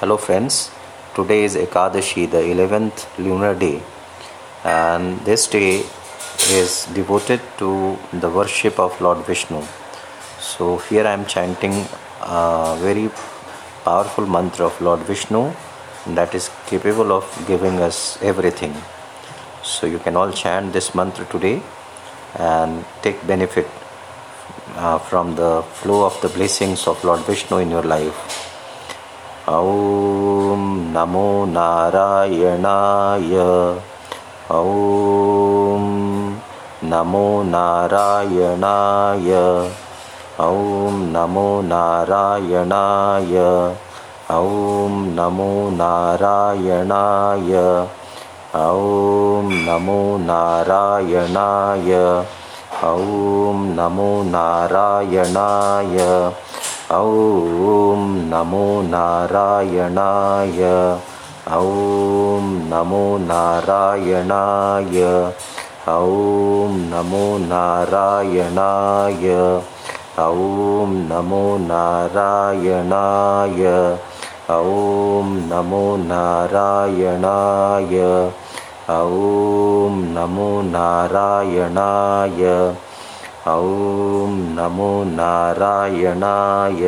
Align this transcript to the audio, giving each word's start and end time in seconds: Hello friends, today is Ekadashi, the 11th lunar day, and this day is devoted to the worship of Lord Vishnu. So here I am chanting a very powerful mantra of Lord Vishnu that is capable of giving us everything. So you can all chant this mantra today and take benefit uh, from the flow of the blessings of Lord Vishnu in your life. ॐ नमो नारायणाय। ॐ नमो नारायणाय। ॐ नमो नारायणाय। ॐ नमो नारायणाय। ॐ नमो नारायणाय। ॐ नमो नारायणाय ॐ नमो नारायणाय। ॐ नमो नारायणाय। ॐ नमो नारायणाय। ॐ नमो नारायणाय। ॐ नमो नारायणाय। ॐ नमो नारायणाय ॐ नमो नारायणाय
Hello 0.00 0.16
friends, 0.16 0.70
today 1.16 1.42
is 1.42 1.56
Ekadashi, 1.56 2.30
the 2.30 2.38
11th 2.38 3.18
lunar 3.18 3.52
day, 3.52 3.82
and 4.62 5.18
this 5.22 5.48
day 5.48 5.82
is 6.50 6.86
devoted 6.94 7.40
to 7.58 7.98
the 8.12 8.30
worship 8.30 8.78
of 8.78 9.00
Lord 9.00 9.26
Vishnu. 9.26 9.60
So 10.38 10.76
here 10.76 11.04
I 11.04 11.14
am 11.14 11.26
chanting 11.26 11.72
a 12.22 12.76
very 12.78 13.10
powerful 13.82 14.24
mantra 14.24 14.66
of 14.66 14.80
Lord 14.80 15.00
Vishnu 15.00 15.52
that 16.14 16.32
is 16.32 16.48
capable 16.68 17.10
of 17.10 17.24
giving 17.48 17.80
us 17.80 18.22
everything. 18.22 18.76
So 19.64 19.88
you 19.88 19.98
can 19.98 20.14
all 20.14 20.30
chant 20.30 20.72
this 20.72 20.94
mantra 20.94 21.24
today 21.24 21.60
and 22.36 22.84
take 23.02 23.26
benefit 23.26 23.66
uh, 24.76 25.00
from 25.00 25.34
the 25.34 25.62
flow 25.62 26.06
of 26.06 26.20
the 26.22 26.28
blessings 26.28 26.86
of 26.86 27.02
Lord 27.02 27.18
Vishnu 27.22 27.56
in 27.56 27.70
your 27.70 27.82
life. 27.82 28.47
ॐ 29.48 30.64
नमो 30.94 31.44
नारायणाय। 31.48 33.36
ॐ 34.50 35.84
नमो 36.82 37.42
नारायणाय। 37.42 39.32
ॐ 40.40 40.98
नमो 41.12 41.62
नारायणाय। 41.62 43.36
ॐ 44.30 44.98
नमो 45.16 45.70
नारायणाय। 45.70 47.52
ॐ 48.54 49.48
नमो 49.68 50.18
नारायणाय। 50.18 51.92
ॐ 52.82 53.64
नमो 53.78 54.22
नारायणाय 54.24 55.96
ॐ 56.90 58.04
नमो 58.30 58.82
नारायणाय। 58.82 60.62
ॐ 61.56 62.46
नमो 62.70 63.18
नारायणाय। 63.18 65.02
ॐ 65.88 66.78
नमो 66.92 67.26
नारायणाय। 67.38 69.28
ॐ 70.18 70.94
नमो 71.10 71.56
नारायणाय। 71.60 73.66
ॐ 74.50 75.38
नमो 75.50 75.96
नारायणाय। 75.96 78.00
ॐ 78.88 80.02
नमो 80.16 80.60
नारायणाय 80.62 82.72
ॐ 83.50 84.34
नमो 84.56 84.92
नारायणाय 85.16 86.82